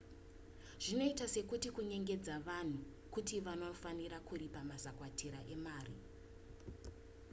[0.83, 2.79] zvinoita sekuti kunyengedza vanhu
[3.13, 5.95] kuti vanofanira kuripa mazakwatira emari